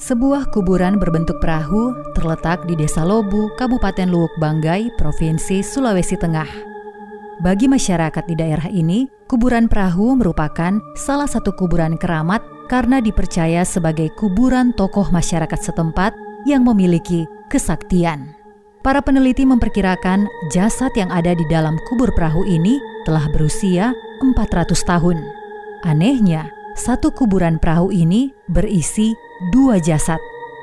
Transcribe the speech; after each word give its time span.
Sebuah 0.00 0.48
kuburan 0.48 0.96
berbentuk 0.96 1.44
perahu 1.44 1.92
terletak 2.16 2.64
di 2.64 2.72
Desa 2.72 3.04
Lobu, 3.04 3.52
Kabupaten 3.60 4.08
Luwuk 4.08 4.32
Banggai, 4.40 4.88
Provinsi 4.96 5.60
Sulawesi 5.60 6.16
Tengah. 6.16 6.48
Bagi 7.44 7.68
masyarakat 7.68 8.24
di 8.24 8.32
daerah 8.32 8.64
ini, 8.72 9.04
kuburan 9.28 9.68
perahu 9.68 10.16
merupakan 10.16 10.80
salah 10.96 11.28
satu 11.28 11.52
kuburan 11.52 12.00
keramat 12.00 12.40
karena 12.72 13.04
dipercaya 13.04 13.60
sebagai 13.60 14.08
kuburan 14.16 14.72
tokoh 14.72 15.04
masyarakat 15.12 15.60
setempat 15.60 16.16
yang 16.48 16.64
memiliki 16.64 17.28
kesaktian. 17.52 18.32
Para 18.80 19.04
peneliti 19.04 19.44
memperkirakan 19.44 20.24
jasad 20.48 20.96
yang 20.96 21.12
ada 21.12 21.36
di 21.36 21.44
dalam 21.52 21.76
kubur 21.92 22.08
perahu 22.16 22.48
ini 22.48 22.80
telah 23.04 23.28
berusia 23.28 23.92
400 24.24 24.80
tahun. 24.80 25.20
Anehnya, 25.84 26.48
satu 26.78 27.10
kuburan 27.10 27.58
perahu 27.58 27.90
ini 27.90 28.30
berisi 28.46 29.14
dua 29.50 29.82
jasad. 29.82 30.18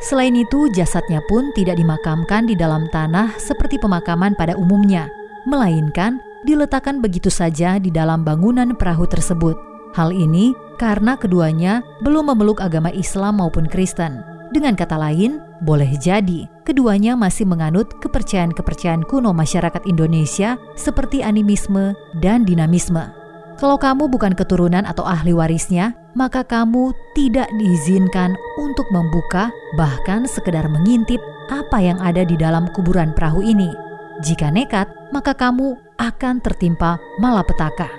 Selain 0.00 0.32
itu, 0.32 0.72
jasadnya 0.72 1.20
pun 1.28 1.52
tidak 1.52 1.76
dimakamkan 1.76 2.48
di 2.48 2.56
dalam 2.56 2.88
tanah 2.88 3.36
seperti 3.36 3.76
pemakaman 3.76 4.32
pada 4.32 4.56
umumnya, 4.56 5.12
melainkan 5.44 6.24
diletakkan 6.48 7.04
begitu 7.04 7.28
saja 7.28 7.76
di 7.76 7.92
dalam 7.92 8.24
bangunan 8.24 8.72
perahu 8.72 9.04
tersebut. 9.04 9.56
Hal 9.92 10.14
ini 10.14 10.56
karena 10.80 11.20
keduanya 11.20 11.84
belum 12.00 12.32
memeluk 12.32 12.64
agama 12.64 12.88
Islam 12.94 13.44
maupun 13.44 13.68
Kristen. 13.68 14.24
Dengan 14.50 14.74
kata 14.74 14.96
lain, 14.98 15.38
boleh 15.62 15.94
jadi 16.00 16.48
keduanya 16.66 17.14
masih 17.14 17.46
menganut 17.46 17.86
kepercayaan-kepercayaan 18.02 19.06
kuno 19.06 19.30
masyarakat 19.30 19.84
Indonesia 19.86 20.56
seperti 20.74 21.22
animisme 21.22 21.94
dan 22.18 22.42
dinamisme. 22.48 23.19
Kalau 23.60 23.76
kamu 23.76 24.08
bukan 24.08 24.32
keturunan 24.32 24.88
atau 24.88 25.04
ahli 25.04 25.36
warisnya, 25.36 25.92
maka 26.16 26.40
kamu 26.40 26.96
tidak 27.12 27.44
diizinkan 27.60 28.32
untuk 28.56 28.88
membuka 28.88 29.52
bahkan 29.76 30.24
sekedar 30.24 30.64
mengintip 30.64 31.20
apa 31.52 31.76
yang 31.76 32.00
ada 32.00 32.24
di 32.24 32.40
dalam 32.40 32.72
kuburan 32.72 33.12
perahu 33.12 33.44
ini. 33.44 33.68
Jika 34.24 34.48
nekat, 34.48 34.88
maka 35.12 35.36
kamu 35.36 35.76
akan 36.00 36.40
tertimpa 36.40 36.96
malapetaka. 37.20 37.92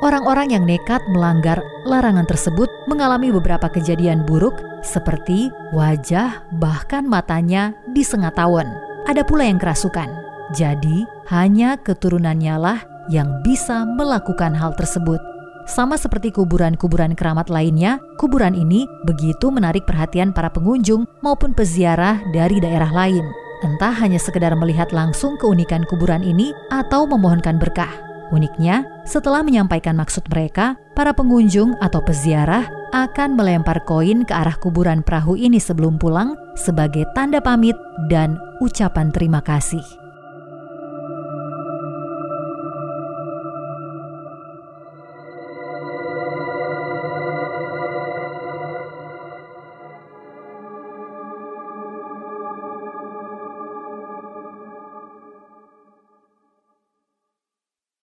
Orang-orang 0.00 0.56
yang 0.56 0.64
nekat 0.64 1.04
melanggar 1.12 1.60
larangan 1.84 2.24
tersebut 2.24 2.72
mengalami 2.88 3.28
beberapa 3.28 3.68
kejadian 3.68 4.24
buruk 4.24 4.56
seperti 4.80 5.52
wajah 5.76 6.40
bahkan 6.56 7.04
matanya 7.04 7.76
disengat 7.92 8.32
tawon. 8.40 8.66
Ada 9.04 9.28
pula 9.28 9.44
yang 9.44 9.60
kerasukan. 9.60 10.08
Jadi, 10.56 11.04
hanya 11.28 11.76
keturunannya 11.80 12.56
lah 12.58 12.91
yang 13.10 13.42
bisa 13.42 13.86
melakukan 13.86 14.54
hal 14.54 14.74
tersebut. 14.78 15.18
Sama 15.62 15.94
seperti 15.94 16.34
kuburan-kuburan 16.34 17.14
keramat 17.14 17.46
lainnya, 17.46 18.02
kuburan 18.18 18.52
ini 18.52 18.82
begitu 19.06 19.48
menarik 19.54 19.86
perhatian 19.86 20.34
para 20.34 20.50
pengunjung 20.50 21.06
maupun 21.22 21.54
peziarah 21.54 22.18
dari 22.34 22.58
daerah 22.58 22.90
lain. 22.90 23.22
Entah 23.62 23.94
hanya 23.94 24.18
sekedar 24.18 24.58
melihat 24.58 24.90
langsung 24.90 25.38
keunikan 25.38 25.86
kuburan 25.86 26.26
ini 26.26 26.50
atau 26.74 27.06
memohonkan 27.06 27.62
berkah. 27.62 27.94
Uniknya, 28.34 28.82
setelah 29.06 29.46
menyampaikan 29.46 29.94
maksud 29.94 30.26
mereka, 30.26 30.74
para 30.98 31.14
pengunjung 31.14 31.78
atau 31.78 32.02
peziarah 32.02 32.66
akan 32.90 33.38
melempar 33.38 33.86
koin 33.86 34.26
ke 34.26 34.34
arah 34.34 34.58
kuburan 34.58 35.04
perahu 35.06 35.38
ini 35.38 35.62
sebelum 35.62 35.94
pulang 35.94 36.34
sebagai 36.58 37.06
tanda 37.14 37.38
pamit 37.38 37.76
dan 38.10 38.34
ucapan 38.58 39.14
terima 39.14 39.44
kasih. 39.44 40.01